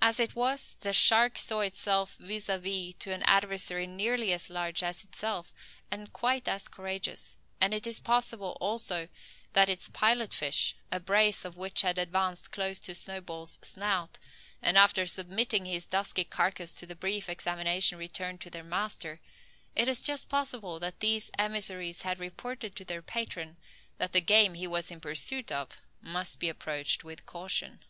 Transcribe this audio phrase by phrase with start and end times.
[0.00, 4.48] As it was, the shark saw itself vis a vis to an adversary nearly as
[4.48, 5.52] large as itself
[5.90, 9.10] and quite as courageous; and it is possible also
[9.52, 14.18] that its pilot fish, a brace of which had advanced close to Snowball's snout,
[14.62, 19.18] and after submitting his dusky carcass to a brief examination returned to their master,
[19.76, 23.58] it is just possible that these emissaries had reported to their patron,
[23.98, 27.80] that the game he was in pursuit of must be approached with caution.